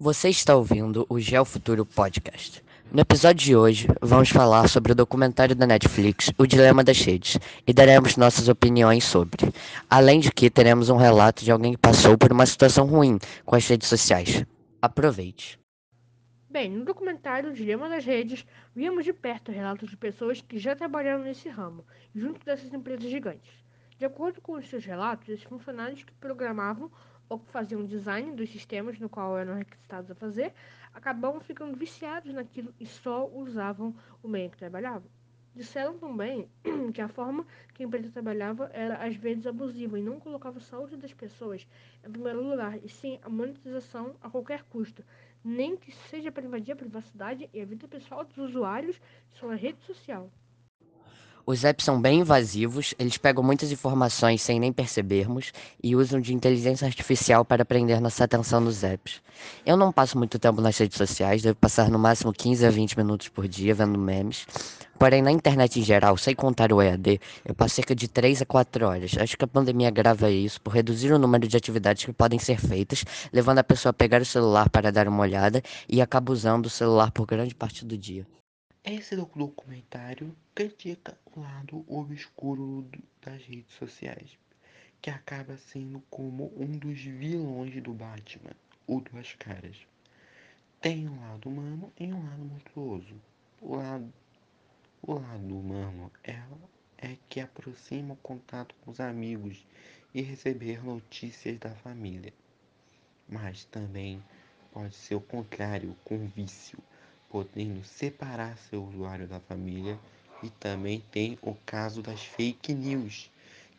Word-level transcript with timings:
Você 0.00 0.28
está 0.28 0.54
ouvindo 0.54 1.04
o 1.08 1.18
Geofuturo 1.18 1.84
Podcast. 1.84 2.62
No 2.92 3.00
episódio 3.00 3.44
de 3.44 3.56
hoje, 3.56 3.88
vamos 4.00 4.28
falar 4.28 4.68
sobre 4.68 4.92
o 4.92 4.94
documentário 4.94 5.56
da 5.56 5.66
Netflix, 5.66 6.30
O 6.38 6.46
Dilema 6.46 6.84
das 6.84 7.00
Redes, 7.00 7.36
e 7.66 7.72
daremos 7.72 8.16
nossas 8.16 8.48
opiniões 8.48 9.02
sobre. 9.02 9.52
Além 9.90 10.20
de 10.20 10.30
que 10.30 10.48
teremos 10.48 10.88
um 10.88 10.96
relato 10.96 11.44
de 11.44 11.50
alguém 11.50 11.72
que 11.72 11.78
passou 11.78 12.16
por 12.16 12.30
uma 12.30 12.46
situação 12.46 12.86
ruim 12.86 13.18
com 13.44 13.56
as 13.56 13.66
redes 13.66 13.88
sociais. 13.88 14.44
Aproveite. 14.80 15.58
Bem, 16.48 16.70
no 16.70 16.84
documentário 16.84 17.50
O 17.50 17.52
Dilema 17.52 17.88
das 17.88 18.04
Redes, 18.04 18.46
vimos 18.76 19.04
de 19.04 19.12
perto 19.12 19.50
relatos 19.50 19.90
de 19.90 19.96
pessoas 19.96 20.40
que 20.40 20.60
já 20.60 20.76
trabalharam 20.76 21.24
nesse 21.24 21.48
ramo, 21.48 21.84
junto 22.14 22.46
dessas 22.46 22.72
empresas 22.72 23.10
gigantes. 23.10 23.50
De 23.98 24.04
acordo 24.04 24.40
com 24.40 24.52
os 24.52 24.68
seus 24.70 24.84
relatos, 24.84 25.28
esses 25.28 25.42
funcionários 25.42 26.04
que 26.04 26.12
programavam 26.20 26.88
ou 27.28 27.38
que 27.38 27.50
faziam 27.50 27.84
design 27.84 28.34
dos 28.34 28.50
sistemas 28.50 28.98
no 28.98 29.08
qual 29.08 29.36
eram 29.38 29.54
requisitados 29.54 30.10
a 30.10 30.14
fazer, 30.14 30.52
acabavam 30.94 31.40
ficando 31.40 31.76
viciados 31.76 32.32
naquilo 32.32 32.74
e 32.80 32.86
só 32.86 33.28
usavam 33.28 33.94
o 34.22 34.28
meio 34.28 34.50
que 34.50 34.56
trabalhavam. 34.56 35.10
Disseram 35.54 35.98
também 35.98 36.48
que 36.94 37.00
a 37.00 37.08
forma 37.08 37.44
que 37.74 37.82
a 37.82 37.86
empresa 37.86 38.12
trabalhava 38.12 38.70
era 38.72 39.04
às 39.04 39.16
vezes 39.16 39.46
abusiva 39.46 39.98
e 39.98 40.02
não 40.02 40.20
colocava 40.20 40.58
a 40.58 40.60
saúde 40.60 40.96
das 40.96 41.12
pessoas 41.12 41.66
em 42.04 42.10
primeiro 42.10 42.42
lugar, 42.42 42.78
e 42.84 42.88
sim 42.88 43.18
a 43.22 43.28
monetização 43.28 44.14
a 44.22 44.30
qualquer 44.30 44.62
custo, 44.64 45.04
nem 45.42 45.76
que 45.76 45.90
seja 45.90 46.30
para 46.30 46.44
invadir 46.44 46.72
a 46.72 46.76
privacidade 46.76 47.50
e 47.52 47.60
a 47.60 47.64
vida 47.64 47.88
pessoal 47.88 48.24
dos 48.24 48.38
usuários 48.38 49.00
de 49.32 49.38
sua 49.38 49.54
rede 49.54 49.80
social. 49.82 50.30
Os 51.50 51.64
apps 51.64 51.86
são 51.86 51.98
bem 51.98 52.20
invasivos, 52.20 52.94
eles 52.98 53.16
pegam 53.16 53.42
muitas 53.42 53.72
informações 53.72 54.42
sem 54.42 54.60
nem 54.60 54.70
percebermos 54.70 55.50
e 55.82 55.96
usam 55.96 56.20
de 56.20 56.34
inteligência 56.34 56.86
artificial 56.86 57.42
para 57.42 57.64
prender 57.64 58.02
nossa 58.02 58.24
atenção 58.24 58.60
nos 58.60 58.84
apps. 58.84 59.22
Eu 59.64 59.74
não 59.74 59.90
passo 59.90 60.18
muito 60.18 60.38
tempo 60.38 60.60
nas 60.60 60.76
redes 60.76 60.98
sociais, 60.98 61.40
devo 61.40 61.56
passar 61.56 61.88
no 61.88 61.98
máximo 61.98 62.34
15 62.34 62.66
a 62.66 62.70
20 62.70 62.98
minutos 62.98 63.28
por 63.30 63.48
dia 63.48 63.74
vendo 63.74 63.98
memes. 63.98 64.46
Porém, 64.98 65.22
na 65.22 65.32
internet 65.32 65.80
em 65.80 65.82
geral, 65.82 66.18
sem 66.18 66.34
contar 66.34 66.70
o 66.70 66.82
EAD, 66.82 67.18
eu 67.46 67.54
passo 67.54 67.76
cerca 67.76 67.94
de 67.94 68.08
3 68.08 68.42
a 68.42 68.44
4 68.44 68.86
horas. 68.86 69.16
Acho 69.18 69.38
que 69.38 69.44
a 69.46 69.48
pandemia 69.48 69.88
agrava 69.88 70.30
isso 70.30 70.60
por 70.60 70.74
reduzir 70.74 71.14
o 71.14 71.18
número 71.18 71.48
de 71.48 71.56
atividades 71.56 72.04
que 72.04 72.12
podem 72.12 72.38
ser 72.38 72.60
feitas, 72.60 73.06
levando 73.32 73.60
a 73.60 73.64
pessoa 73.64 73.88
a 73.88 73.94
pegar 73.94 74.20
o 74.20 74.26
celular 74.26 74.68
para 74.68 74.92
dar 74.92 75.08
uma 75.08 75.22
olhada 75.22 75.62
e 75.88 76.02
acaba 76.02 76.30
usando 76.30 76.66
o 76.66 76.70
celular 76.70 77.10
por 77.10 77.24
grande 77.24 77.54
parte 77.54 77.86
do 77.86 77.96
dia. 77.96 78.26
Esse 78.84 79.16
documentário 79.16 80.34
critica 80.54 81.18
o 81.34 81.40
lado 81.40 81.84
obscuro 81.88 82.88
das 83.20 83.42
redes 83.44 83.72
sociais, 83.74 84.38
que 85.02 85.10
acaba 85.10 85.58
sendo 85.58 86.00
como 86.08 86.52
um 86.56 86.78
dos 86.78 86.98
vilões 87.00 87.82
do 87.82 87.92
Batman, 87.92 88.54
o 88.86 89.00
Duas 89.00 89.34
Caras. 89.34 89.76
Tem 90.80 91.08
um 91.08 91.20
lado 91.20 91.48
humano 91.48 91.92
e 91.98 92.06
um 92.12 92.22
lado 92.22 92.44
monstruoso. 92.44 93.20
O 93.60 93.76
lado, 93.76 94.12
o 95.02 95.14
lado 95.14 95.58
humano 95.58 96.10
é, 96.22 96.40
é 96.98 97.16
que 97.28 97.40
aproxima 97.40 98.14
o 98.14 98.18
contato 98.18 98.74
com 98.80 98.92
os 98.92 99.00
amigos 99.00 99.66
e 100.14 100.22
receber 100.22 100.82
notícias 100.84 101.58
da 101.58 101.74
família. 101.74 102.32
Mas 103.28 103.64
também 103.64 104.22
pode 104.72 104.94
ser 104.94 105.16
o 105.16 105.20
contrário, 105.20 105.96
com 106.04 106.28
vício 106.28 106.78
podendo 107.28 107.84
separar 107.84 108.56
seu 108.58 108.84
usuário 108.84 109.26
da 109.26 109.40
família. 109.40 109.98
E 110.42 110.50
também 110.50 111.02
tem 111.10 111.38
o 111.42 111.54
caso 111.66 112.00
das 112.00 112.22
fake 112.22 112.72
news, 112.72 113.30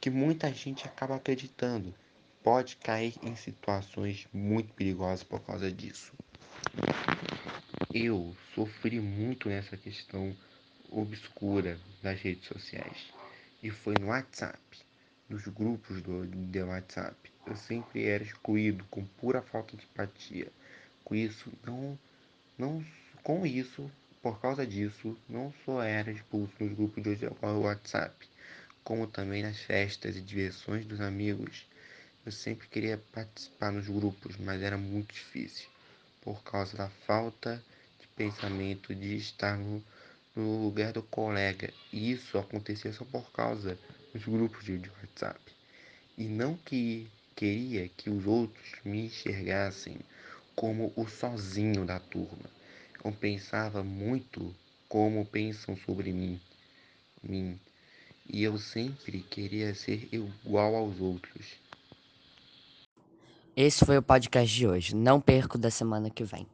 que 0.00 0.10
muita 0.10 0.52
gente 0.52 0.86
acaba 0.86 1.14
acreditando. 1.14 1.94
Pode 2.42 2.76
cair 2.76 3.14
em 3.22 3.36
situações 3.36 4.26
muito 4.32 4.72
perigosas 4.74 5.22
por 5.22 5.40
causa 5.40 5.70
disso. 5.70 6.12
Eu 7.94 8.36
sofri 8.54 9.00
muito 9.00 9.48
nessa 9.48 9.76
questão 9.76 10.36
obscura 10.90 11.78
das 12.02 12.20
redes 12.20 12.46
sociais. 12.46 13.12
E 13.62 13.70
foi 13.70 13.94
no 14.00 14.08
WhatsApp, 14.08 14.58
nos 15.28 15.46
grupos 15.46 16.02
do, 16.02 16.26
do 16.26 16.66
WhatsApp. 16.66 17.16
Eu 17.46 17.56
sempre 17.56 18.04
era 18.04 18.22
excluído 18.22 18.84
com 18.90 19.04
pura 19.04 19.42
falta 19.42 19.76
de 19.76 19.84
empatia. 19.84 20.48
Com 21.04 21.14
isso, 21.14 21.52
não, 21.64 21.98
não 22.56 22.84
com 23.28 23.44
isso, 23.44 23.90
por 24.22 24.40
causa 24.40 24.66
disso, 24.66 25.14
não 25.28 25.52
só 25.62 25.82
era 25.82 26.10
expulso 26.10 26.54
nos 26.60 26.72
grupos 26.72 27.02
de 27.02 27.28
WhatsApp, 27.42 28.26
como 28.82 29.06
também 29.06 29.42
nas 29.42 29.58
festas 29.58 30.16
e 30.16 30.22
diversões 30.22 30.86
dos 30.86 30.98
amigos. 30.98 31.66
Eu 32.24 32.32
sempre 32.32 32.66
queria 32.68 32.96
participar 33.12 33.70
nos 33.70 33.86
grupos, 33.86 34.38
mas 34.38 34.62
era 34.62 34.78
muito 34.78 35.12
difícil, 35.12 35.68
por 36.22 36.42
causa 36.42 36.74
da 36.78 36.88
falta 36.88 37.62
de 38.00 38.06
pensamento 38.16 38.94
de 38.94 39.16
estar 39.16 39.58
no, 39.58 39.84
no 40.34 40.62
lugar 40.64 40.94
do 40.94 41.02
colega. 41.02 41.70
E 41.92 42.10
isso 42.12 42.38
acontecia 42.38 42.94
só 42.94 43.04
por 43.04 43.30
causa 43.30 43.78
dos 44.14 44.24
grupos 44.24 44.64
de, 44.64 44.78
de 44.78 44.88
WhatsApp. 44.88 45.38
E 46.16 46.24
não 46.24 46.56
que 46.56 47.06
queria 47.36 47.90
que 47.90 48.08
os 48.08 48.24
outros 48.26 48.72
me 48.86 49.04
enxergassem 49.04 49.98
como 50.56 50.94
o 50.96 51.06
sozinho 51.06 51.84
da 51.84 52.00
turma 52.00 52.56
eu 53.04 53.12
pensava 53.12 53.82
muito 53.82 54.54
como 54.88 55.24
pensam 55.24 55.76
sobre 55.76 56.12
mim, 56.12 56.40
mim, 57.22 57.58
e 58.28 58.42
eu 58.42 58.58
sempre 58.58 59.20
queria 59.22 59.74
ser 59.74 60.08
igual 60.12 60.74
aos 60.74 61.00
outros. 61.00 61.46
Esse 63.56 63.84
foi 63.84 63.98
o 63.98 64.02
podcast 64.02 64.54
de 64.54 64.66
hoje. 64.66 64.94
Não 64.94 65.20
perco 65.20 65.58
da 65.58 65.70
semana 65.70 66.08
que 66.10 66.22
vem. 66.22 66.46